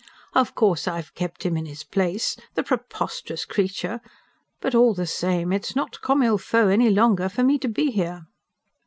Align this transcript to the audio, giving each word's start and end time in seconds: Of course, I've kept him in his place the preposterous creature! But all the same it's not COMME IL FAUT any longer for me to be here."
Of 0.33 0.55
course, 0.55 0.87
I've 0.87 1.13
kept 1.13 1.45
him 1.45 1.55
in 1.55 1.67
his 1.67 1.83
place 1.83 2.35
the 2.55 2.63
preposterous 2.63 3.45
creature! 3.45 4.01
But 4.59 4.73
all 4.73 4.95
the 4.95 5.05
same 5.05 5.53
it's 5.53 5.75
not 5.75 6.01
COMME 6.01 6.23
IL 6.23 6.37
FAUT 6.39 6.69
any 6.71 6.89
longer 6.89 7.29
for 7.29 7.43
me 7.43 7.59
to 7.59 7.67
be 7.67 7.91
here." 7.91 8.25